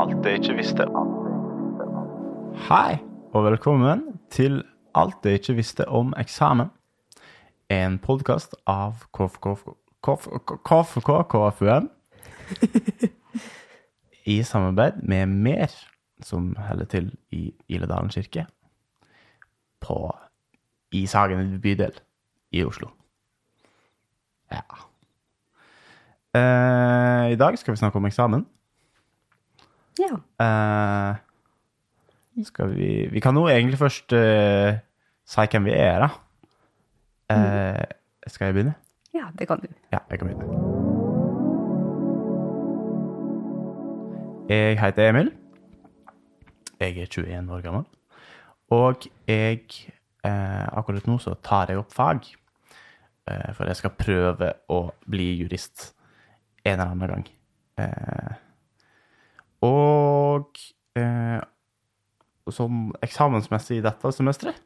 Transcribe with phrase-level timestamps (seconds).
[0.00, 0.84] Alt jeg ikke visste.
[2.70, 2.94] Hei,
[3.36, 4.00] og velkommen
[4.32, 4.62] til
[4.96, 6.70] Alt jeg ikke visste om eksamen.
[7.68, 9.66] En podkast av KFK
[11.34, 11.90] KFUM.
[14.24, 15.74] I samarbeid med Mer,
[16.24, 18.46] som holder til i Iledalen kirke.
[19.84, 20.14] På
[20.92, 21.92] Ishagen bydel
[22.52, 22.88] i Oslo.
[24.48, 24.64] Ja.
[26.32, 28.46] Eh, I dag skal vi snakke om eksamen.
[30.00, 30.14] Ja.
[30.40, 31.18] Uh,
[32.46, 34.78] skal vi Vi kan nå egentlig først uh,
[35.28, 36.10] si hvem vi er, da.
[37.30, 37.84] Eh,
[38.26, 38.74] skal jeg begynne?
[39.14, 39.66] ja, det kan du.
[39.92, 40.46] Ja, jeg kan begynne.
[44.50, 45.30] Jeg heter Emil.
[46.80, 47.84] Jeg er 21 år gammel.
[48.70, 49.60] Og jeg
[50.24, 52.26] eh, Akkurat nå så tar jeg opp fag.
[53.30, 55.92] Eh, for jeg skal prøve å bli jurist
[56.64, 57.26] en eller annen gang.
[57.78, 58.34] Eh,
[59.62, 60.58] og
[60.96, 61.40] eh,
[62.50, 64.58] som eksamensmessig i dette semesteret,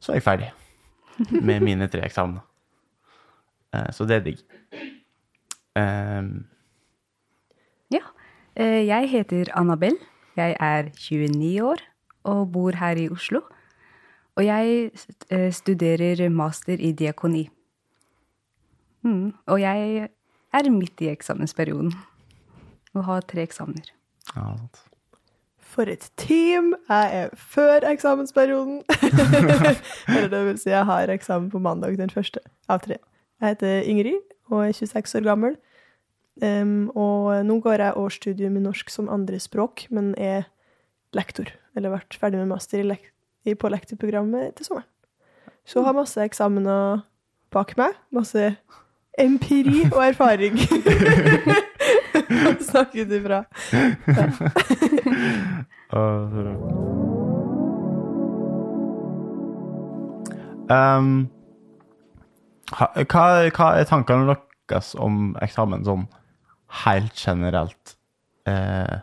[0.00, 0.50] så er jeg ferdig
[1.44, 2.42] med mine tre eksamener.
[3.74, 4.42] Eh, så det er digg.
[5.76, 6.22] Eh,
[7.90, 8.04] Ja.
[8.56, 9.98] Eh, Jeg heter Annabelle.
[10.36, 11.80] Jeg er 29 år
[12.24, 13.40] og bor her i Oslo.
[14.36, 14.90] Og jeg
[15.30, 17.48] eh, studerer master i diakoni.
[19.02, 19.32] Mm.
[19.46, 20.08] Og jeg
[20.52, 21.92] er midt i eksamensperioden
[22.94, 23.90] og har tre eksamener.
[24.36, 24.82] Ja, sant.
[25.70, 26.72] For et team!
[26.88, 28.82] Jeg er før eksamensperioden.
[30.10, 32.98] Eller det vil si, jeg har eksamen på mandag den første av tre.
[33.40, 34.18] Jeg heter Ingrid
[34.50, 35.54] og er 26 år gammel.
[36.42, 40.48] Um, og nå går jeg årsstudium i norsk som andrespråk, men er
[41.14, 41.52] lektor.
[41.76, 42.98] Eller vært ferdig med master i
[43.46, 44.88] i, på lektorprogrammet til sommeren.
[45.64, 47.00] Så har masse eksamener
[47.52, 47.94] bak meg.
[48.10, 48.56] Masse
[49.18, 50.58] empiri og erfaring.
[52.70, 53.44] Snakket ifra.
[60.70, 61.24] Um,
[62.70, 64.36] hva, hva er tankene
[64.70, 66.04] deres om eksamen sånn
[66.84, 67.96] helt generelt?
[68.46, 69.00] Eh,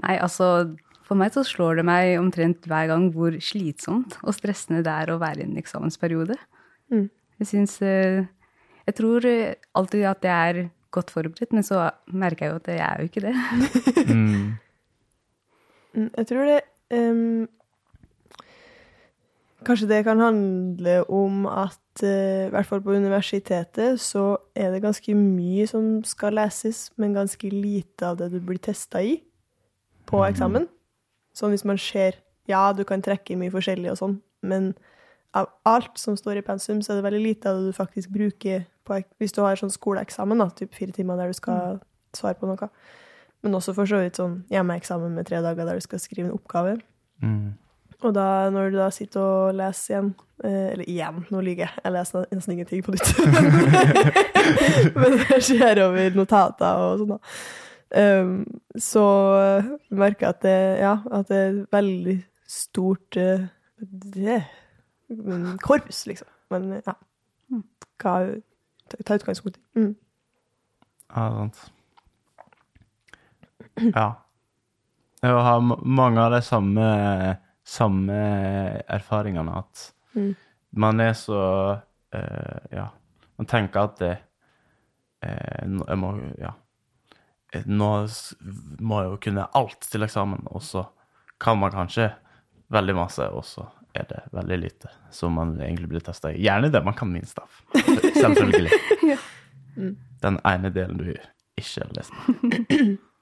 [0.00, 0.72] Nei, altså
[1.04, 5.12] For meg så slår det meg omtrent hver gang hvor slitsomt og stressende det er
[5.12, 6.36] å være i en eksamensperiode.
[6.92, 7.08] Mm.
[7.42, 8.22] Jeg syns eh,
[8.86, 12.68] Jeg tror eh, alltid at jeg er godt forberedt, men så merker jeg jo at
[12.68, 14.16] jeg er jo ikke det.
[14.16, 14.50] mm,
[15.94, 16.60] Mm, Jeg tror det
[16.94, 17.48] um,
[19.66, 25.12] Kanskje det kan handle om at i hvert fall på universitetet så er det ganske
[25.18, 29.18] mye som skal leses, men ganske lite av det du blir testa i
[30.08, 30.64] på eksamen.
[31.36, 32.16] Sånn hvis man ser
[32.48, 34.70] Ja, du kan trekke mye forskjellig og sånn, men
[35.36, 38.10] av alt som står i pensum, så er det veldig lite av det du faktisk
[38.14, 41.78] bruker på Hvis du har sånn skoleeksamen, da, typ fire timer der du skal
[42.16, 42.68] svare på noe.
[43.44, 46.34] Men også for så vidt sånn hjemmeeksamen med tre dager der du skal skrive en
[46.34, 46.80] oppgave.
[47.22, 47.52] mm,
[48.02, 50.10] Og da, når du da sitter og leser igjen
[50.42, 51.72] eh, Eller igjen, nå lyver jeg.
[51.84, 53.08] Jeg leser nesten ingenting på nytt.
[54.98, 57.20] Men jeg ser over notater og sånn, da.
[57.90, 58.34] Um,
[58.78, 59.02] så
[59.90, 62.16] merker jeg at det, ja, at det er veldig
[62.46, 63.48] stort uh,
[64.14, 64.44] det,
[65.10, 66.28] mm, korpus, liksom.
[66.50, 66.94] Men ja.
[68.00, 68.14] Hva,
[68.90, 69.62] ta, ta utgangspunkt i.
[69.78, 69.92] Mm.
[71.10, 71.60] ja, sant.
[73.94, 74.06] Ja.
[75.22, 76.86] Jeg har mange av de samme,
[77.64, 78.20] samme
[78.88, 80.32] erfaringene at Mm.
[80.74, 81.36] man er så
[82.14, 82.88] uh, Ja,
[83.38, 84.16] man tenker at det
[85.22, 86.10] uh, Jeg må
[86.40, 86.50] Ja.
[87.66, 87.90] Nå
[88.80, 90.82] må jeg jo kunne alt til eksamen, og så
[91.40, 92.08] kan man kanskje
[92.70, 96.40] veldig masse, og så er det veldig lite som man egentlig blir testa i.
[96.44, 97.60] Gjerne det man kan minst av.
[98.14, 98.70] Selvfølgelig.
[100.22, 101.10] Den ene delen du
[101.58, 102.12] ikke har lest.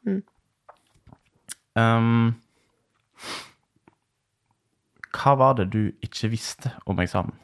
[1.78, 2.32] Um,
[5.14, 7.36] hva var det du ikke visste om eksamen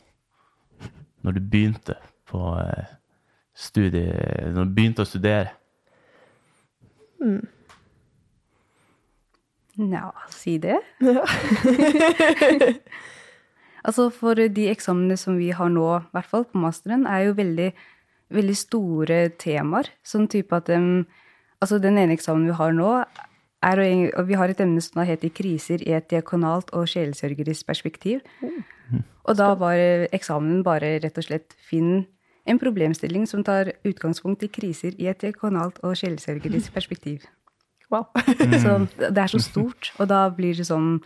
[1.23, 1.95] når du begynte
[2.29, 2.89] på eh,
[3.55, 4.11] studie,
[4.53, 5.55] når du begynte å studere?
[9.79, 10.79] Ja, si det.
[13.87, 17.37] altså, for de eksamene som vi har nå, i hvert fall på masteren, er jo
[17.41, 17.73] veldig,
[18.35, 19.91] veldig store temaer.
[20.07, 21.05] Sånn type at um,
[21.63, 22.89] Altså, den ene eksamen vi har nå,
[23.65, 23.81] er
[24.19, 28.21] og Vi har et emne som heter 'Kriser i et diakonalt og sjelesørgerisk perspektiv'.
[29.25, 32.07] Og da var eh, eksamen bare rett og slett finn
[32.47, 37.25] en problemstilling som tar utgangspunkt i kriser i et diakonalt og sjelesørgerisk perspektiv.
[37.95, 38.07] Wow.
[38.65, 40.97] Så det er så stort, og da blir det sånn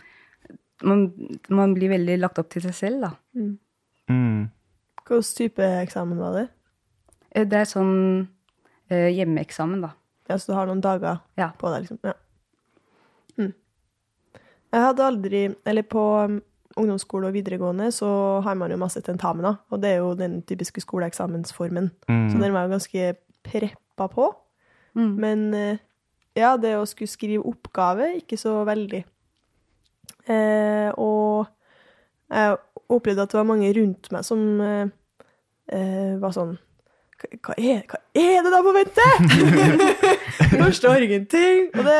[0.81, 1.05] man,
[1.51, 3.09] man blir veldig lagt opp til seg selv, da.
[3.35, 4.47] Mm.
[5.05, 6.45] Hvilken type eksamen var det?
[7.35, 7.93] Eh, Det er sånn
[8.89, 9.91] eh, hjemmeeksamen, da.
[10.29, 11.51] Ja, så du har noen dager Ja.
[11.59, 11.99] på deg, liksom.
[12.07, 12.15] Ja.
[14.69, 16.35] Jeg hadde aldri Eller på um,
[16.77, 18.07] ungdomsskole og videregående så
[18.45, 21.89] har man jo masse tentamener, og det er jo den typiske skoleeksamensformen.
[22.07, 22.27] Mm.
[22.31, 23.07] Så den var jo ganske
[23.43, 24.27] preppa på.
[24.95, 25.09] Mm.
[25.19, 25.81] Men eh,
[26.37, 29.03] ja, det å skulle skrive oppgave, ikke så veldig.
[30.29, 31.49] Eh, og
[32.29, 32.57] jeg
[32.89, 34.89] opplevde at det var mange rundt meg som eh,
[35.73, 36.57] eh, var sånn
[37.19, 39.07] hva, er, hva er det da på vente?!
[40.53, 41.65] Forstår ingenting!
[41.73, 41.97] Og det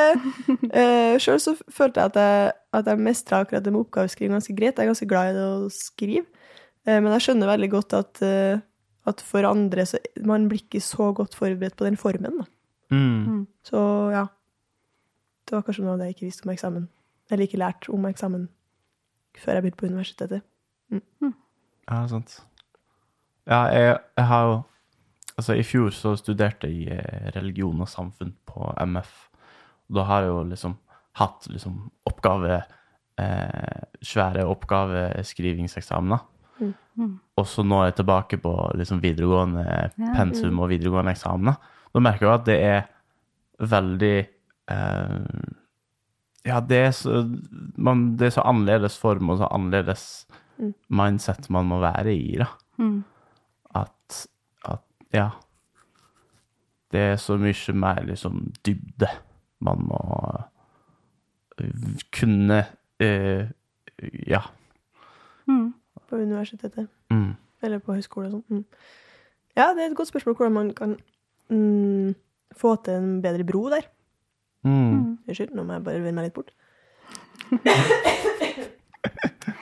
[0.71, 4.55] eh, Sjøl så følte jeg at jeg, at jeg mestra akkurat det med oppgaveskriving ganske
[4.55, 4.77] greit.
[4.77, 6.23] Jeg er ganske glad i det å skrive.
[6.87, 8.63] Eh, men jeg skjønner veldig godt at, eh,
[9.09, 12.47] at for andre så Man blir ikke så godt forberedt på den formen, da.
[12.91, 13.47] Mm.
[13.63, 13.80] Så
[14.13, 14.25] ja.
[15.50, 16.88] Det var kanskje noe av det jeg ikke visste om eksamen.
[17.30, 18.47] Eller ikke lært om eksamen
[19.39, 20.45] før jeg begynte på universitetet.
[20.91, 22.39] Ja, sant.
[23.50, 24.57] Ja, jeg, jeg har jo
[25.39, 29.13] Altså, i fjor så studerte jeg eh, religion og samfunn på MF.
[29.88, 30.74] Og da har jeg jo liksom
[31.15, 31.77] hatt liksom
[32.09, 36.25] oppgave eh, Svære oppgaveskrivingseksamener.
[36.59, 36.74] Mm.
[37.00, 37.13] Mm.
[37.39, 40.12] Og så nå er jeg tilbake på liksom videregående Ja.
[40.18, 41.56] pensum og videregående eksamener.
[41.94, 42.81] Da merker jeg at det er
[43.59, 44.18] veldig
[44.71, 45.45] eh,
[46.45, 47.24] Ja, det er, så,
[47.77, 50.27] man, det er så annerledes form og så annerledes
[50.59, 50.74] Mm.
[50.89, 52.45] mindset man må være i, da.
[52.77, 53.03] Mm.
[53.75, 54.27] At,
[54.68, 54.81] at
[55.13, 55.30] Ja.
[56.91, 59.07] Det er så mye mer liksom dybde
[59.62, 60.00] man må
[61.62, 61.71] øh,
[62.19, 62.65] kunne
[63.00, 63.47] eh,
[64.27, 64.41] Ja.
[65.47, 65.74] Mm.
[66.09, 66.88] På universitetet.
[67.12, 67.33] Mm.
[67.62, 68.44] Eller på høyskole og sånn.
[68.50, 68.65] Mm.
[69.57, 70.97] Ja, det er et godt spørsmål hvordan man kan
[71.50, 72.16] mm,
[72.57, 73.88] få til en bedre bro der.
[74.68, 75.18] Mm.
[75.28, 76.51] Unnskyld, nå må jeg bare vende meg litt bort.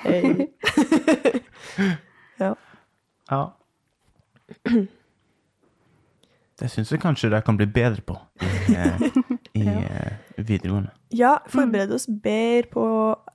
[0.04, 0.48] Hei.
[2.42, 2.54] ja.
[3.32, 3.42] Ja.
[6.58, 9.02] Det syns jeg kanskje de kan bli bedre på i, eh,
[9.54, 9.80] i Ja.
[9.82, 10.90] eh, videregående.
[11.14, 12.86] ja, forberede oss bedre på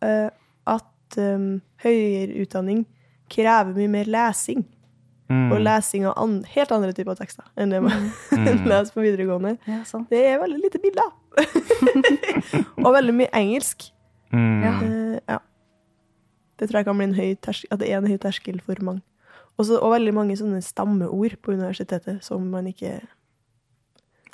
[0.03, 0.29] uh,
[0.67, 2.85] at um, høyere utdanning
[3.31, 4.65] krever mye mer lesing.
[5.32, 5.52] Mm.
[5.55, 8.64] Og lesing av an helt andre typer tekster enn det man Mm.
[8.70, 9.55] leser på videregående.
[9.70, 9.79] Ja.
[10.11, 11.08] Det er veldig lite bilder.
[12.84, 13.87] og veldig mye engelsk.
[14.32, 14.61] Mm.
[14.67, 14.73] Ja.
[14.82, 15.38] Eh, ja.
[16.61, 18.82] Det tror jeg kan bli en høy terskel, at det er en høy terskel for
[18.84, 19.00] mange.
[19.61, 22.93] Også, og veldig mange sånne stammeord på universitetet som man ikke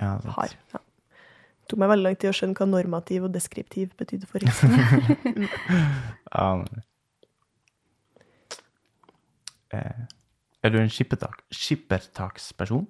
[0.00, 0.52] Ja, har.
[0.74, 0.78] Ja.
[0.82, 5.48] Det tok meg veldig lang tid å skjønne hva normativ og deskriptiv betydde for eksempel.
[6.32, 6.84] Ja, men-
[9.72, 10.06] eh,
[10.68, 12.86] er du en skippertak, skippertaksperson?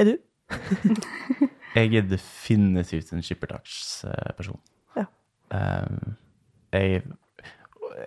[0.00, 0.14] Er du?
[1.76, 4.58] Jeg er definitivt en skippertaksperson.
[4.98, 5.06] Ja.
[5.56, 6.16] Um,
[6.72, 7.02] jeg,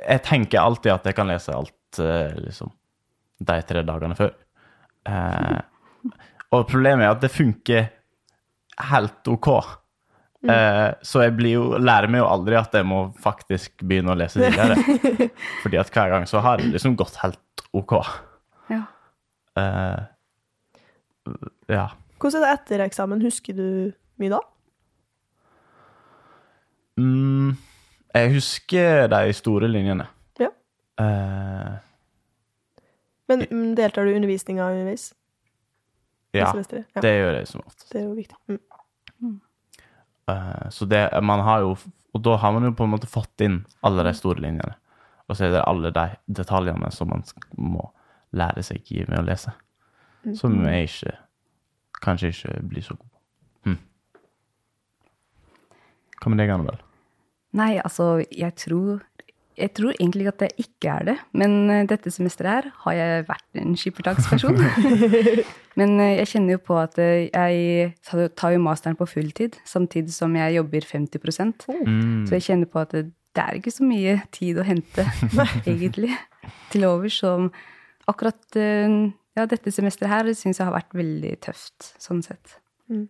[0.06, 2.70] jeg tenker alltid at jeg kan lese alt eh, liksom,
[3.46, 4.36] de tre dagene før.
[5.06, 5.62] Uh,
[6.54, 7.90] og problemet er at det funker
[8.92, 9.50] helt OK.
[10.52, 14.18] Eh, så jeg blir jo, lærer meg jo aldri at jeg må faktisk begynne å
[14.20, 14.76] lese tidligere.
[15.64, 17.96] Fordi at hver gang så har det liksom gått helt OK.
[18.72, 18.82] Ja.
[19.60, 20.04] Eh,
[21.74, 21.88] ja.
[22.22, 23.24] Hvordan er det etter eksamen?
[23.26, 23.68] Husker du
[24.22, 24.42] mye da?
[27.02, 27.58] Mm,
[28.16, 30.08] jeg husker de store linjene.
[30.40, 30.52] Ja.
[31.02, 31.74] Eh,
[33.28, 35.14] Men mm, deltar du i undervisninga underveis?
[36.36, 37.02] ja, ja.
[37.02, 37.92] det gjør jeg som oftest.
[37.94, 38.36] Det er jo viktig.
[38.52, 38.60] Mm.
[40.32, 41.76] Eh, så det man har jo
[42.16, 44.78] Og da har man jo på en måte fått inn alle de store linjene.
[45.28, 47.26] Og så er det alle de detaljene som man
[47.60, 47.90] må
[48.32, 49.52] lære seg med å lese.
[50.40, 51.18] Som jeg ikke
[52.02, 53.20] Kanskje ikke blir så god på.
[53.66, 53.78] Hm.
[56.22, 56.84] Hva med deg, Annabelle?
[57.56, 59.06] Nei, altså, jeg tror
[59.56, 63.26] jeg tror egentlig at jeg ikke er det, men eh, dette semesteret her har jeg
[63.30, 64.58] vært en skippertaksperson.
[65.80, 67.94] men eh, jeg kjenner jo på at eh, jeg
[68.36, 71.24] tar- jo masteren på fulltid, samtidig som jeg jobber 50
[71.86, 72.26] Mm.
[72.28, 75.06] Så jeg kjenner på at det, er ikke så mye tid å hente,
[75.70, 76.12] egentlig,
[76.72, 77.20] til overs.
[77.24, 77.34] Så
[78.08, 82.58] akkurat ja, dette semesteret her syns jeg har vært veldig tøft, sånn sett.
[82.92, 83.08] Mm.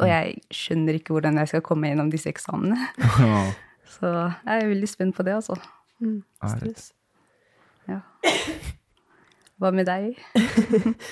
[0.00, 2.78] Og jeg skjønner ikke hvordan jeg skal komme gjennom disse eksamene.
[3.92, 5.56] Så jeg er veldig spent på det, altså.
[6.02, 6.20] Mm.
[6.42, 6.90] Stress.
[7.88, 8.02] Ja.
[9.62, 10.16] Hva med deg?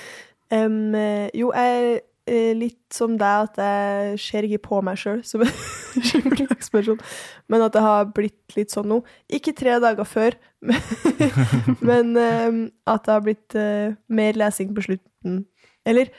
[0.51, 5.45] Eh, jo, jeg er litt som deg, at jeg ser ikke på meg sjøl som
[5.45, 5.53] en
[6.09, 6.99] skippertaksperson,
[7.47, 8.99] men at det har blitt litt sånn nå.
[9.31, 10.35] Ikke tre dager før,
[11.89, 15.45] men um, at det har blitt uh, mer lesing på slutten.
[15.87, 16.11] Eller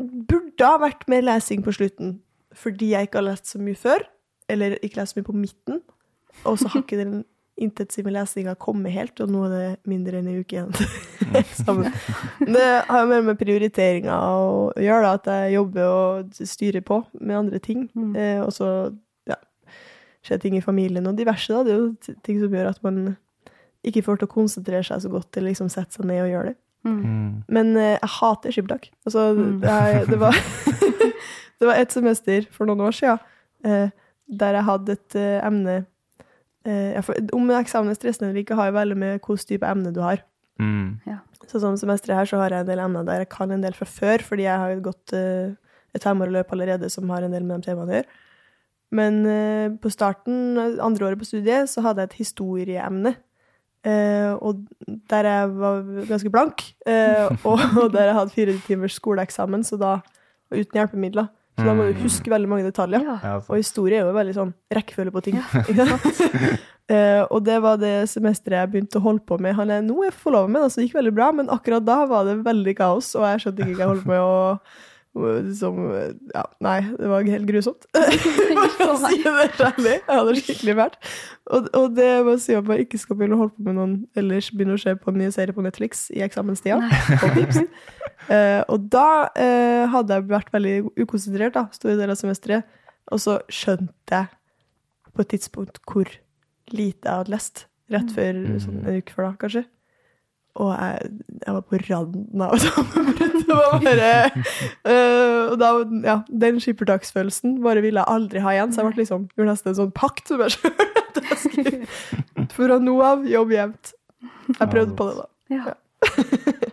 [0.00, 2.18] burde ha vært mer lesing på slutten,
[2.56, 4.08] fordi jeg ikke har lest så mye før,
[4.50, 5.84] eller ikke lest så mye på midten,
[6.48, 7.20] og så har ikke den
[7.60, 11.36] intet med lesinga kommet helt, og nå er det mindre enn en uke igjen til
[11.40, 11.92] eksamen.
[12.48, 17.02] Det har jo mer med prioriteringer å gjøre, da, at jeg jobber og styrer på
[17.20, 17.86] med andre ting.
[17.94, 18.14] Mm.
[18.16, 18.70] Eh, og så
[19.30, 19.36] ja,
[20.26, 21.52] skjer ting i familien og diverse.
[21.52, 21.62] Da.
[21.68, 23.02] Det er jo ting som gjør at man
[23.86, 26.50] ikke får til å konsentrere seg så godt eller liksom sette seg ned og gjøre
[26.52, 26.58] det.
[26.88, 26.98] Mm.
[27.04, 27.30] Mm.
[27.52, 28.90] Men eh, jeg hater skippertak.
[29.04, 29.60] Altså, Mm.
[29.60, 29.78] det,
[30.10, 30.36] det var
[31.60, 33.18] Det var et semester for noen år siden
[33.68, 33.90] eh,
[34.40, 35.74] der jeg hadde et eh, emne
[36.66, 39.92] ja, for, Om eksamen er stressende eller ikke, har jo veldig med hvilken type emne
[39.96, 40.20] du har.
[40.60, 41.00] Mm.
[41.48, 43.76] Så som semesteret her så har jeg en del emner der jeg kan en del
[43.76, 45.54] fra før, fordi jeg har gått eh,
[45.96, 48.20] et femårig løp allerede som har en del med de temaene å gjøre.
[49.00, 53.14] Men eh, på starten, andre året på studiet, så hadde jeg et historieemne.
[53.86, 54.66] Eh, og
[55.08, 59.78] der jeg var ganske blank, eh, og, og der jeg hadde fire timers skoleeksamen, så
[59.80, 59.98] da
[60.52, 61.30] uten hjelpemidler.
[61.60, 63.06] Så da må du huske veldig mange detaljer.
[63.06, 63.36] Ja.
[63.44, 65.40] Og historie er jo veldig sånn rekkefølge på ting.
[65.66, 66.22] Ikke sant?
[66.90, 69.54] Eh, og det var det semesteret jeg begynte å holde på med.
[69.54, 72.00] Han er nå er jeg forlova med, så det gikk veldig bra, men akkurat da
[72.10, 74.24] var det veldig kaos, og jeg skjønte ikke hva jeg holdt på med.
[74.26, 74.89] og
[75.58, 75.78] Som,
[76.30, 77.86] ja, nei, det var helt grusomt.
[78.78, 79.96] For å si det ærlig.
[79.96, 80.98] Jeg hadde det skikkelig fælt.
[81.50, 83.76] Og, og det må jeg si at man ikke skal begynne å holde på med
[83.80, 86.78] noen ellers begynne å se på en ny serie på Netflix i eksamenstida.
[88.30, 92.68] Eh, og da uh, hadde jeg vært veldig ukonsentrert da, store deler av semesteret.
[93.10, 94.28] Og så skjønte jeg
[95.16, 96.12] på et tidspunkt hvor
[96.70, 97.64] lite jeg hadde lest.
[97.90, 99.64] Rett før sånn en uke før da, kanskje.
[100.58, 101.10] Og jeg,
[101.46, 103.36] jeg var på randen av sammenbrudd.
[103.46, 104.08] Det var bare
[105.50, 105.70] Og da,
[106.06, 108.74] ja, den skippertaksfølelsen bare ville jeg aldri ha igjen.
[108.74, 111.70] Så jeg ble liksom, gjorde nesten en sånn pakt med meg sjøl.
[112.56, 113.94] Fra nå av, jobb jevnt.
[114.50, 115.30] Jeg prøvde på det, da.
[115.60, 115.78] Ja.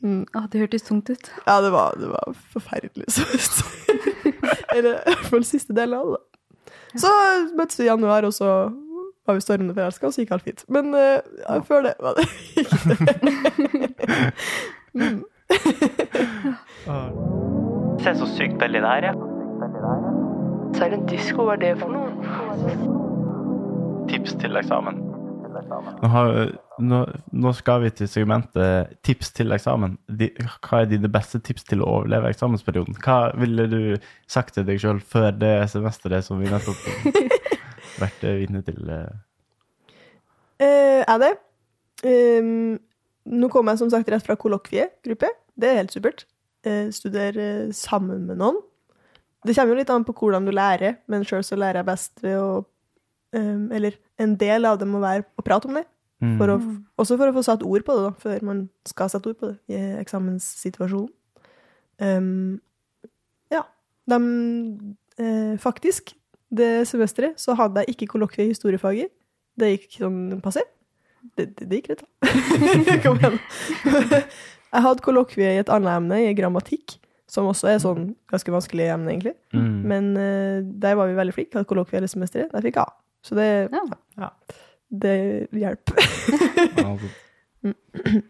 [0.00, 0.22] Mm.
[0.32, 1.26] Å, det hørtes tungt ut.
[1.44, 3.04] Ja, det var, det var forferdelig.
[3.12, 3.26] Så,
[4.72, 6.22] eller i hvert fall siste delen av det.
[7.04, 7.10] Så
[7.58, 8.48] møttes vi i januar, og så
[9.30, 10.64] var vi stormende forelska, og så gikk alt fint.
[10.68, 12.26] Men uh, ja, før det var det
[12.60, 13.14] ikke det.
[14.94, 15.20] mm.
[18.00, 19.14] Se så sykt billig det her, ja.
[20.74, 22.08] Så er det en disko, hva er det for noe?
[24.10, 25.00] Tips til eksamen.
[25.50, 27.00] Nå, har, nå,
[27.42, 29.96] nå skal vi til segmentet tips til eksamen.
[30.06, 30.30] De,
[30.64, 32.96] hva er dine beste tips til å overleve eksamensperioden?
[33.02, 33.80] Hva ville du
[34.30, 37.48] sagt til deg sjøl før det semesteret som vi nettopp har
[38.00, 38.80] vært vitne til?
[38.90, 39.10] eh?
[40.60, 41.34] Eh, er det?
[42.04, 42.78] Um,
[43.30, 45.30] nå kommer jeg som sagt rett fra kollokviegruppe.
[45.60, 46.26] Det er helt supert.
[46.64, 48.60] Eh, studerer sammen med noen.
[49.46, 52.20] Det kommer jo litt an på hvordan du lærer, men sjøl så lærer jeg best
[52.20, 52.50] ved å
[53.32, 55.86] um, Eller en del av det må være å prate om det.
[56.20, 56.34] Mm.
[56.36, 56.58] For å,
[57.00, 59.52] også for å få satt ord på det, da, før man skal sette ord på
[59.52, 61.08] det i eksamenssituasjonen.
[62.00, 62.60] Um,
[63.52, 63.64] ja.
[64.08, 64.18] De,
[65.20, 66.12] eh, faktisk,
[66.50, 69.10] det semesteret så hadde jeg ikke kollokvie i historiefaget.
[69.60, 70.62] Det gikk sånn passe.
[71.36, 72.08] Det, det, det gikk greit, da.
[73.04, 73.36] Kom igjen.
[74.72, 76.96] jeg hadde kollokvie i et annet emne, i grammatikk,
[77.30, 79.34] som også er sånn ganske vanskelig emne, egentlig.
[79.54, 79.76] Mm.
[79.92, 81.58] Men uh, der var vi veldig flinke.
[81.60, 82.50] Hadde kollokvie hele semesteret.
[82.54, 82.96] Der fikk jeg A.
[83.26, 83.84] Så det, Ja.
[84.18, 84.30] Ja.
[85.04, 85.16] det
[85.52, 85.94] hjelper.
[86.86, 87.10] Altså,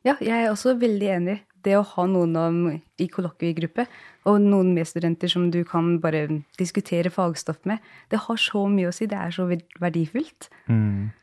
[0.00, 1.34] Ja, jeg er også veldig enig.
[1.64, 2.60] Det å ha noen om,
[3.00, 3.86] i kollokviegruppe,
[4.30, 6.26] og noen medstudenter som du kan bare
[6.60, 7.80] diskutere fagstoff med,
[8.12, 9.08] det har så mye å si.
[9.10, 10.50] Det er så verdifullt.
[10.70, 11.16] mm.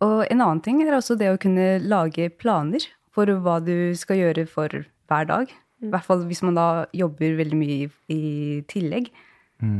[0.00, 4.16] Og en annen ting er også det å kunne lage planer for hva du skal
[4.16, 4.72] gjøre for
[5.10, 5.50] hver dag.
[5.84, 8.64] I hvert fall hvis man da jobber veldig mye i, tillegg.
[8.72, 9.10] tillegg.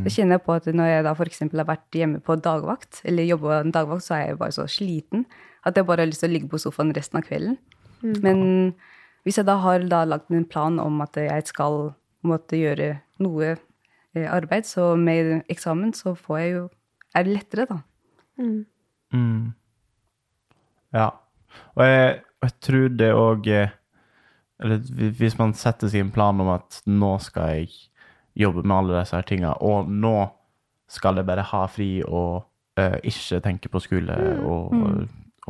[0.04, 1.42] Så kjenner jeg på at når jeg da f.eks.
[1.56, 5.24] har vært hjemme på dagvakt, eller jobba en dagvakt, så er jeg bare så sliten
[5.64, 7.56] at jeg bare har lyst til å ligge på sofaen resten av kvelden.
[8.24, 8.42] Men
[9.24, 11.92] hvis jeg da har da lagt en plan om at jeg skal
[12.26, 16.68] måtte gjøre noe eh, arbeid, så med eksamen så får jeg jo
[17.10, 17.76] Er det lettere, da.
[18.38, 19.52] Mm.
[20.94, 21.08] Ja.
[21.74, 23.48] Og jeg, og jeg tror det òg
[24.60, 24.84] Eller
[25.18, 27.72] hvis man setter seg en plan om at nå skal jeg
[28.38, 30.14] jobbe med alle disse her tinga, og nå
[30.90, 32.44] skal jeg bare ha fri og
[32.78, 34.74] eh, ikke tenke på skole og,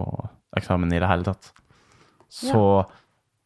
[0.01, 1.53] og, eksamen i det hele tatt,
[2.33, 2.63] så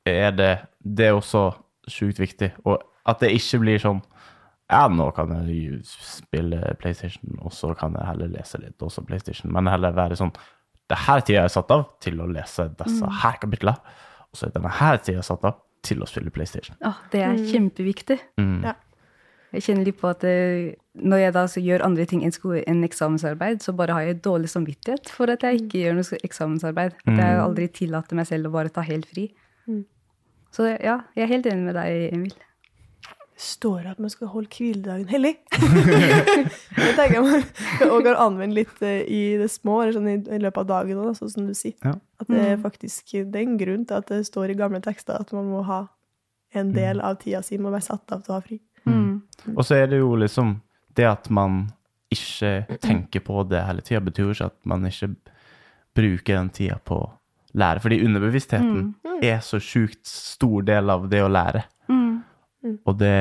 [0.05, 1.51] er det Det er også
[1.89, 2.53] sjukt viktig.
[2.65, 4.03] Og at det ikke blir sånn
[4.73, 9.53] ja, nå kan jeg spille PlayStation, og så kan jeg heller lese litt også PlayStation,
[9.53, 10.33] men heller være sånn
[10.89, 13.77] Det her tida er satt av til å lese disse her kapitlene,
[14.29, 16.77] og så er denne her tida satt av til å spille PlayStation.
[16.81, 18.19] Ja, det er kjempeviktig.
[18.41, 18.65] Mm.
[18.65, 18.75] Ja.
[19.55, 23.63] Jeg kjenner litt på at eh, når jeg da gjør andre ting enn enn eksamensarbeid,
[23.63, 26.97] så bare har jeg dårlig samvittighet for at jeg ikke gjør noe eksamensarbeid.
[27.05, 29.29] At jeg aldri tillater meg selv å bare ta helt fri.
[29.69, 29.85] Mm.
[30.55, 32.35] Så ja, jeg er helt enig med deg, Emil.
[33.35, 35.33] står at man skal holde hviledagen hellig.
[36.79, 40.19] det tenker jeg man òg kan anvende litt eh, i det små, eller sånn i,
[40.23, 41.75] i løpet av dagen òg, sånn som du sier.
[41.83, 41.97] Ja.
[42.23, 45.19] At det er faktisk det er en grunn til at det står i gamle tekster
[45.19, 45.81] at man må ha
[46.55, 48.61] en del av tida si må være satt av til å ha fri.
[48.87, 49.25] Mm.
[49.57, 50.59] Og så er det jo liksom
[50.95, 51.65] Det at man
[52.13, 55.09] ikke tenker på det hele tida, betyr jo ikke at man ikke
[55.97, 57.01] bruker den tida på
[57.55, 57.81] lære.
[57.85, 61.65] Fordi underbevisstheten er så sjukt stor del av det å lære.
[61.89, 62.23] Mm.
[62.87, 63.13] Og det,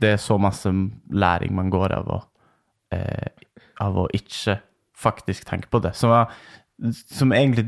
[0.00, 0.70] det er så masse
[1.10, 2.20] læring man går av å,
[2.94, 3.28] eh,
[3.84, 4.58] av å ikke
[4.96, 5.94] faktisk tenke på det.
[5.98, 7.66] Som, er- som egentlig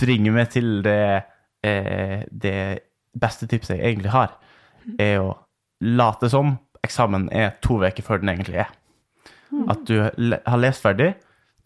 [0.00, 1.24] bringer meg til det,
[1.66, 2.56] eh, det
[3.20, 4.36] beste tipset jeg egentlig har,
[4.98, 5.34] er å
[5.84, 6.54] late som
[6.84, 8.70] eksamen er to uker før den egentlig er.
[9.68, 11.14] At du har lest ferdig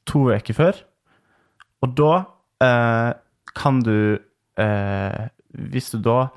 [0.08, 0.78] to uker før,
[1.84, 2.12] og da
[2.58, 4.18] kan du
[4.58, 6.28] eh, Hvis du da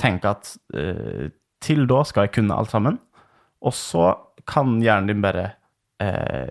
[0.00, 1.28] tenker at eh,
[1.62, 2.98] til da skal jeg kunne alt sammen,
[3.66, 4.12] og så
[4.48, 5.44] kan hjernen din bare
[5.98, 6.50] eh,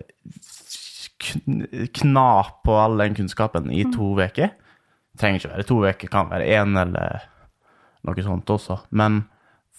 [1.98, 2.28] kna
[2.64, 4.52] på all den kunnskapen i to uker.
[5.18, 7.24] Trenger ikke være to uker, kan være én eller
[8.06, 8.82] noe sånt også.
[8.90, 9.22] Men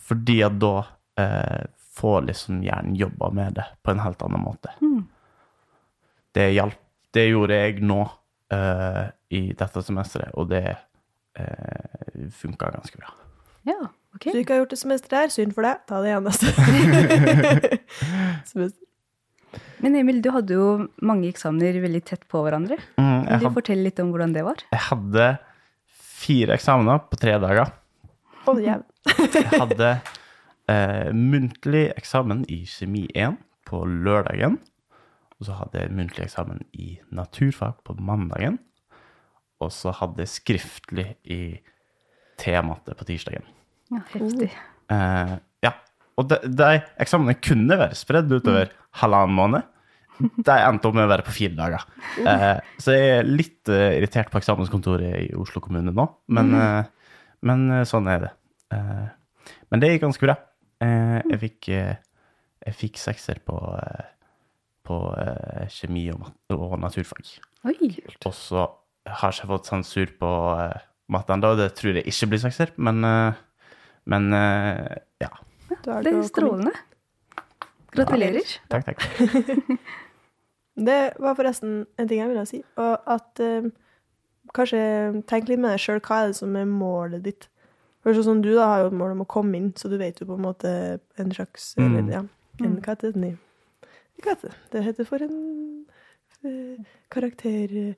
[0.10, 0.74] fordi at da
[1.22, 1.70] eh,
[2.00, 4.74] får liksom hjernen jobba med det på en helt annen måte.
[6.36, 6.80] Det hjalp.
[7.10, 8.04] Det gjorde jeg nå
[8.56, 13.12] eh, i dette semesteret, og det uh, funka ganske bra.
[13.68, 13.78] Ja,
[14.16, 14.24] ok.
[14.26, 15.82] Så du ikke har gjort det semesteret her, synd for deg.
[15.90, 16.54] Ta det igjen neste
[18.52, 18.86] semester.
[19.82, 20.66] Men Emil, du hadde jo
[21.06, 22.78] mange eksamener veldig tett på hverandre.
[23.00, 24.62] Mm, Vil du had, fortelle litt om hvordan det var?
[24.74, 25.28] jeg hadde
[26.20, 27.72] fire eksamener på tre dager.
[28.50, 28.60] Oh.
[28.60, 28.82] Jeg
[29.56, 29.92] hadde
[30.70, 33.38] eh, muntlig eksamen i kjemi 1
[33.70, 34.58] på lørdagen.
[35.40, 38.60] Og så hadde jeg muntlig eksamen i naturfag på mandagen.
[39.64, 41.42] Og så hadde jeg skriftlig i
[42.40, 43.48] T-matte på tirsdagen.
[43.92, 44.50] Ja, heftig.
[44.92, 45.34] Eh,
[45.66, 45.74] ja.
[46.20, 46.70] Og de, de
[47.02, 49.68] eksamene kunne være spredd utover halvannen måned.
[50.20, 51.86] De endte opp med å være på fire dager.
[52.20, 56.06] Eh, så jeg er litt uh, irritert på eksamenskontoret i Oslo kommune nå,
[56.36, 57.16] men, eh,
[57.48, 58.32] men sånn er det.
[59.72, 60.36] Men det gikk ganske bra.
[60.84, 63.56] Jeg fikk, jeg fikk sekser på,
[64.90, 67.30] på eh, kjemi og, og naturfag.
[67.70, 67.92] Oi.
[68.26, 68.66] Og så
[69.10, 72.74] har jeg ikke fått sensur på eh, matte ennå, det tror jeg ikke blir sekser,
[72.78, 73.40] men, eh,
[74.10, 75.32] men eh, ja.
[75.70, 76.74] Det er strålende.
[77.94, 78.54] Gratulerer.
[78.70, 79.78] Takk, takk.
[80.80, 82.62] Det var forresten en ting jeg ville si.
[82.80, 83.70] Og at eh,
[84.56, 84.82] kanskje
[85.28, 86.00] tenk litt med deg sjøl.
[86.00, 87.50] Hva er det som er målet ditt?
[88.00, 89.98] For sånn som du da har jo et mål om å komme inn, så du
[90.00, 90.72] vet jo på en måte
[91.20, 91.98] en slags Mm.
[91.98, 92.22] Eller ja,
[92.64, 93.34] en, hva heter det?
[94.24, 94.58] Hva heter det?
[94.74, 95.36] Det heter for en
[96.46, 97.96] eh, karaktersnitt.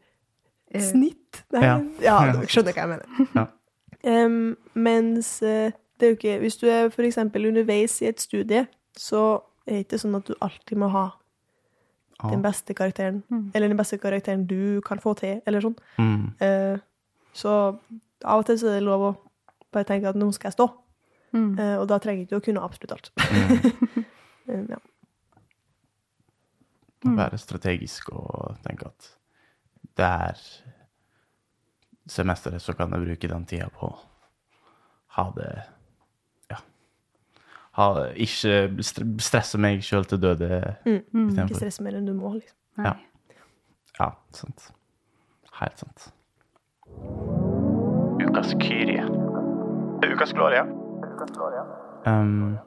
[0.73, 1.77] Eh, Nei, Ja.
[2.01, 2.17] ja.
[2.41, 3.07] du skjønner hva jeg mener.
[3.36, 3.45] Ja.
[4.01, 8.63] Um, mens eh, det er jo ikke Hvis du er eksempel underveis i et studie,
[8.97, 11.10] så er det ikke sånn at du alltid må ha
[12.21, 13.23] den beste karakteren,
[13.55, 15.73] eller den beste karakteren du kan få til, eller sånn.
[15.97, 16.25] Mm.
[16.38, 16.77] Uh,
[17.34, 17.53] så
[18.21, 19.12] av og til så er det lov å
[19.73, 20.67] bare tenke at nå skal jeg stå,
[21.31, 21.53] Mm.
[21.55, 23.12] Uh, og da trenger du ikke å kunne absolutt alt.
[24.49, 24.77] Eh, ja.
[27.03, 29.07] Være strategisk og tenke at
[29.97, 30.41] det er
[32.09, 33.95] semesteret, så kan jeg bruke den tida på å
[35.17, 35.51] ha det
[36.51, 36.57] Ja.
[37.79, 41.31] Ha, ikke stresse meg sjøl til døde Mm.
[41.45, 42.57] Ikke stresse mer enn du må, liksom.
[42.77, 42.85] Nei.
[42.85, 42.95] Ja.
[43.99, 44.71] Ja, sant.
[45.59, 46.11] Helt sant.
[48.21, 49.03] Ukas Kyrie.
[50.05, 50.63] Ukas Gloria.
[52.05, 52.57] Um,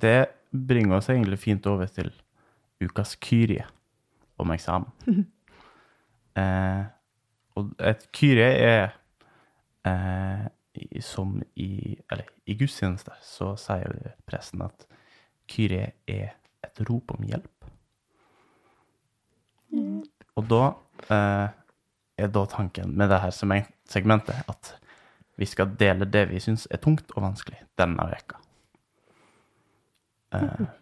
[0.00, 2.10] det bringer oss egentlig fint over til
[2.80, 3.66] ukas Kyrie
[4.40, 4.90] om eksamen.
[6.40, 6.82] eh,
[7.58, 8.96] og et Kyrie er
[9.84, 10.48] eh,
[11.04, 14.86] som i Eller i gudstjeneste så sier presten at
[15.50, 17.66] Kyrie er et rop om hjelp.
[20.38, 20.62] Og da
[21.10, 21.48] eh,
[22.20, 24.74] er da tanken med det her segmentet at
[25.40, 28.40] vi skal dele det vi syns er tungt og vanskelig denne veka.
[30.36, 30.66] Eh,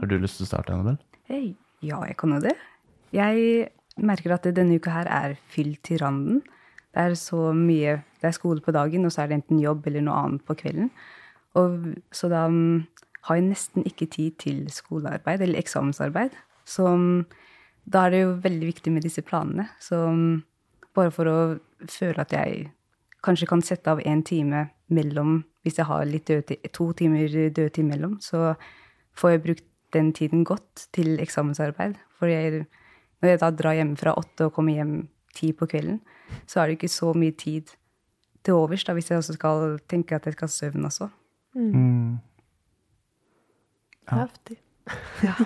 [0.00, 0.98] har du lyst til å starte, Annabelle?
[1.28, 2.56] Hey, Ja, jeg kan jo det.
[3.16, 6.42] Jeg merker at denne uka her er fylt til randen.
[6.92, 9.86] Det er så mye Det er skole på dagen, og så er det enten jobb
[9.86, 10.90] eller noe annet på kvelden.
[11.56, 12.82] Og, så da mm,
[13.24, 16.36] har jeg nesten ikke tid til skolearbeid eller eksamensarbeid.
[16.68, 17.24] Så mm,
[17.88, 19.70] da er det jo veldig viktig med disse planene.
[19.80, 20.42] Så mm,
[20.92, 21.38] bare for å
[21.88, 22.68] føle at jeg
[23.24, 27.84] kanskje kan sette av en time mellom Hvis jeg har litt dødtid, to timer dødtid
[27.84, 28.54] mellom, så
[29.12, 31.94] får jeg brukt den tiden gått til eksamensarbeid.
[32.18, 32.64] For jeg,
[33.20, 34.94] når jeg da drar hjemmefra åtte og kommer hjem
[35.36, 35.98] ti på kvelden,
[36.46, 37.66] så er det ikke så mye tid
[38.44, 39.56] til overs da, hvis jeg også skal
[39.90, 41.06] tenke at jeg skal ha søvn også.
[41.54, 42.12] Mm.
[44.10, 44.14] Ja.
[44.22, 44.58] Heftig.
[45.22, 45.34] Ja.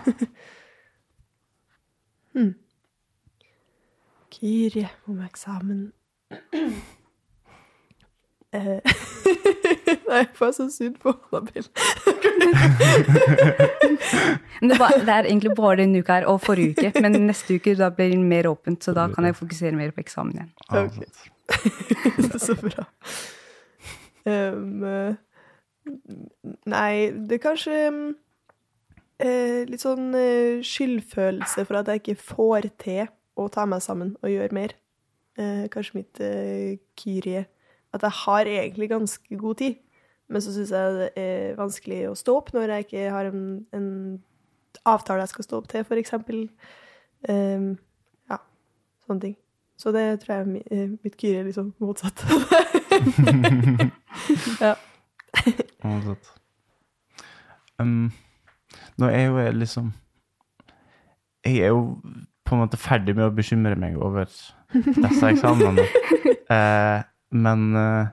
[4.35, 5.93] Kyrje om eksamen.
[8.55, 8.79] Eh,
[10.09, 11.69] Nei, jeg får så synd på Annabelle.
[14.65, 17.75] Det, var, det er egentlig bare denne uka her og forrige uke, men neste uke
[17.77, 20.53] da blir det mer åpent, så da kan jeg fokusere mer på eksamen igjen.
[20.69, 20.85] Okay.
[20.87, 20.95] Ok.
[21.19, 22.37] sant.
[22.47, 22.85] så bra.
[24.25, 24.87] Um,
[26.71, 28.01] nei, det er kanskje um,
[29.21, 30.15] eh, litt sånn
[30.65, 34.79] skyldfølelse for at jeg ikke får til å ta meg sammen og gjøre mer.
[35.35, 37.45] Uh, kanskje mitt uh, kyrie.
[37.95, 39.75] At jeg har egentlig ganske god tid,
[40.29, 43.43] men så syns jeg det er vanskelig å stå opp når jeg ikke har en,
[43.77, 43.89] en
[44.89, 46.37] avtale jeg skal stå opp til, for eksempel.
[47.29, 47.69] Um,
[48.31, 48.39] ja,
[49.07, 49.37] sånne ting.
[49.81, 52.19] Så det tror jeg er eh, mitt kyrie er liksom motsatt.
[54.65, 54.75] ja.
[55.85, 56.25] Motsatt.
[57.79, 58.13] Um,
[59.03, 59.87] nå er jo jeg liksom
[61.45, 61.81] Jeg er jo
[62.47, 65.85] på en måte ferdig med å bekymre meg over disse eksamenene.
[66.45, 67.01] Eh,
[67.35, 68.13] men eh,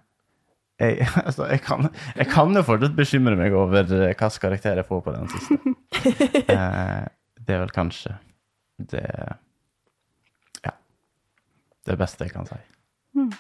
[0.82, 4.88] jeg, altså, jeg, kan, jeg kan jo fortsatt bekymre meg over hvilken hvilke karakter jeg
[4.90, 5.60] får på den siste.
[6.02, 7.04] Eh,
[7.46, 8.16] det er vel kanskje
[8.90, 9.04] det
[10.66, 10.72] Ja.
[11.86, 12.58] Det beste jeg kan si.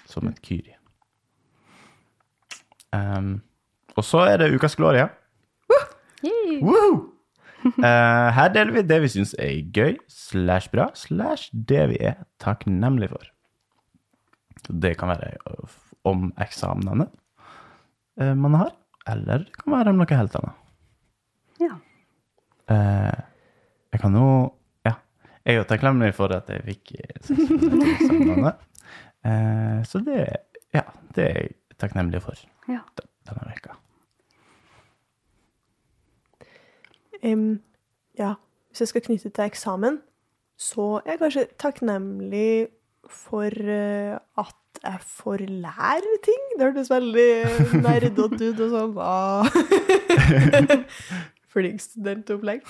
[0.05, 0.77] Som et kyrie.
[2.93, 3.39] Um,
[3.95, 5.07] og så er det Ukas Gloria.
[6.61, 7.07] Woo!
[7.65, 12.21] Uh, her deler vi det vi syns er gøy, slash bra, slash det vi er
[12.41, 13.31] takknemlige for.
[14.67, 15.31] Det kan være
[16.07, 17.07] om eksamenene
[18.19, 18.71] eh, man har,
[19.09, 20.57] eller det kan være om noe helt annet.
[21.61, 21.75] Ja.
[22.73, 23.21] Eh,
[23.91, 24.27] jeg kan jo
[24.85, 24.93] Ja,
[25.45, 28.55] jeg er jo takknemlig for at jeg fikk seks eksamenene.
[29.25, 30.25] Eh, så det
[30.73, 32.37] Ja, det er jeg takknemlig for
[32.69, 32.79] ja.
[33.27, 33.75] denne veka.
[37.23, 37.61] Um,
[38.17, 38.33] ja,
[38.69, 39.99] hvis jeg skal knytte til eksamen,
[40.57, 42.67] så er jeg kanskje takknemlig
[43.13, 46.41] for eh, at jeg får lære ting.
[46.57, 47.31] Det hørtes veldig
[47.83, 49.45] nerdete ut og sånn ah.
[51.51, 52.61] Flink studentopplegg.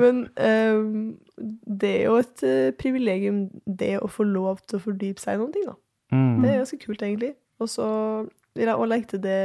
[0.00, 1.18] Men um,
[1.80, 5.40] det er jo et eh, privilegium, det å få lov til å fordype seg i
[5.42, 5.74] noen ting, da.
[6.10, 6.40] Mm.
[6.40, 7.34] Det er ganske kult, egentlig.
[7.60, 7.88] Og så
[8.56, 9.42] vil jeg òg legge til det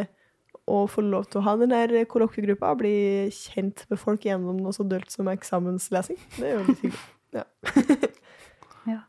[0.71, 2.95] å få lov til å ha den der kollokviegruppa, bli
[3.35, 6.17] kjent med folk gjennom noe så dølt som eksamenslesing.
[6.39, 7.03] Det er jo litt hyggelig.
[7.35, 7.43] Ja.
[8.87, 9.01] Ja.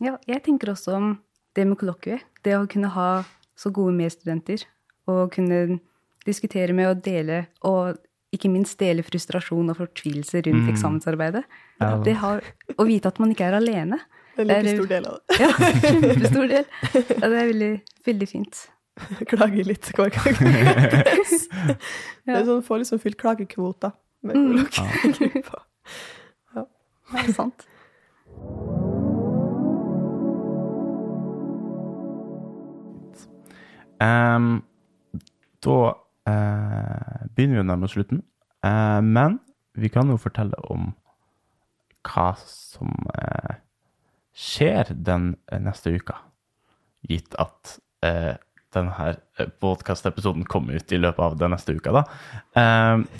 [0.00, 1.08] Ja, jeg tenker også om
[1.56, 2.22] det med kollokviet.
[2.44, 3.24] Det å kunne ha
[3.58, 4.62] så gode medstudenter,
[5.08, 5.80] og kunne
[6.26, 7.96] diskutere med og dele, og
[8.36, 10.72] ikke minst dele frustrasjon og fortvilelse rundt Mm.
[10.74, 11.44] eksamensarbeidet.
[11.80, 11.94] Ja.
[12.04, 12.42] Det har,
[12.76, 13.98] å vite at man ikke er alene.
[14.36, 15.38] Det er en like stor del av det.
[15.42, 15.48] Ja,
[15.82, 16.66] kjempestor del.
[16.92, 17.70] Ja, det er veldig,
[18.06, 18.60] veldig fint.
[19.30, 20.36] Klager litt hver gang.
[22.28, 23.92] Det er sånn, får liksom fylt klagekvota
[24.28, 25.60] med kollokviegruppa.
[26.54, 26.62] Ja.
[26.62, 26.64] ja,
[27.14, 27.64] Det er sant.
[34.02, 34.62] Ehm,
[35.64, 35.78] da
[36.30, 38.22] uh, begynner vi å nærme oss slutten.
[38.64, 39.38] Uh, men
[39.78, 40.92] vi kan jo fortelle om
[42.08, 43.58] hva som uh,
[44.38, 45.32] skjer den
[45.64, 46.20] neste uka.
[47.08, 47.78] Gitt at
[48.74, 49.06] denne
[49.62, 52.02] podkast-episoden kommer ut i løpet av den neste uka, da.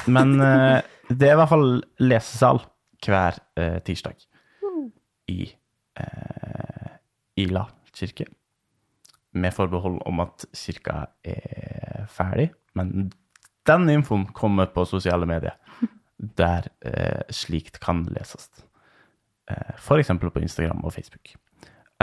[0.07, 1.71] Men det er i hvert fall
[2.03, 2.61] lesesal
[3.03, 3.39] hver
[3.87, 4.23] tirsdag
[5.35, 5.49] i
[7.43, 7.65] Ila
[7.95, 8.29] kirke
[9.41, 12.51] med forbehold om at kirka er ferdig.
[12.79, 13.11] Men
[13.69, 15.57] den infoen kommer på sosiale medier,
[16.19, 18.49] der eh, slikt kan leses.
[19.51, 21.35] Eh, eksempel på Instagram og Facebook.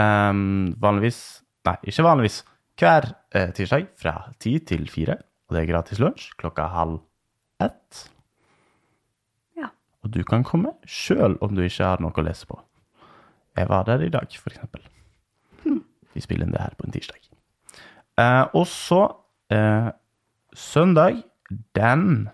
[0.00, 2.44] Ehm, vanligvis Nei, ikke vanligvis.
[2.78, 5.16] Hver eh, tirsdag fra ti til fire.
[5.48, 7.00] Og det er gratis lunsj klokka halv
[7.62, 8.02] ett.
[9.58, 9.72] Ja.
[10.04, 12.60] Og du kan komme sjøl om du ikke har noe å lese på.
[13.56, 14.84] Jeg var der i dag, eksempel.
[16.16, 17.20] Vi spiller inn det her på en tirsdag.
[18.16, 19.02] Eh, og så
[19.52, 19.90] eh,
[20.56, 21.20] søndag
[21.76, 22.28] den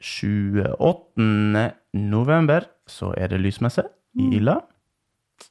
[0.00, 1.70] 28.
[1.94, 3.84] november så er det lysmesse
[4.18, 4.58] i Ila.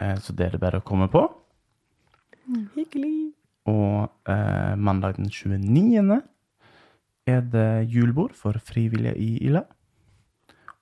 [0.02, 1.24] Eh, så det er det bare å komme på.
[2.76, 3.32] Hyggelig.
[3.70, 6.20] Og eh, mandag den 29.
[7.30, 9.64] er det julebord for frivillige i Ila.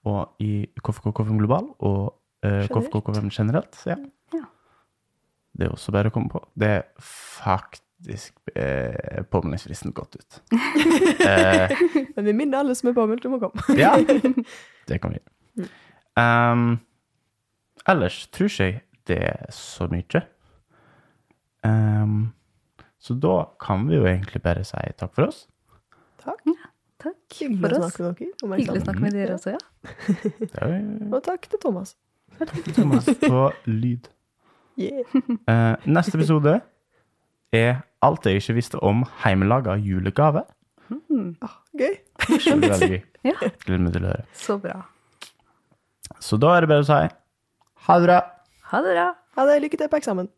[0.08, 2.72] Og i KFK-KFM Global og eh, Generelt.
[2.72, 3.82] KFK-KFM generelt.
[3.90, 3.98] Ja.
[4.34, 4.46] Ja.
[5.58, 6.42] Det er også bare å komme på.
[6.54, 10.40] Det er faktisk eh, påmeldingsfristen gått ut.
[11.26, 11.74] eh,
[12.16, 13.66] Men vi minner alle som er påmeldt om å komme.
[13.82, 13.96] ja,
[14.90, 15.70] det kan vi gjøre.
[16.18, 16.80] Um,
[17.90, 20.22] ellers tror ikke jeg det er så mye.
[21.66, 22.34] Um,
[23.00, 25.46] så da kan vi jo egentlig bare si takk for oss.
[26.22, 26.44] Takk.
[27.02, 27.98] Takk for oss.
[28.02, 29.62] Hyggelig å snakke med dere også, ja.
[30.42, 31.96] Det er jo Og takk til Thomas.
[32.76, 34.10] Thomas på lyd.
[34.78, 35.04] Yeah.
[35.50, 36.60] Eh, neste episode
[37.56, 40.44] er alt jeg ikke visste om heimelaga julegave.
[41.44, 41.96] Ah, gøy.
[42.28, 43.02] Det blir veldig gøy.
[43.28, 43.34] Ja.
[43.66, 44.26] Gleder meg til å høre.
[44.38, 44.78] Så bra.
[46.24, 47.00] Så da er det bare å si
[47.88, 48.20] ha det bra.
[48.72, 49.08] Ha det bra.
[49.38, 49.58] Ha det.
[49.64, 50.30] Lykke til på eksamen.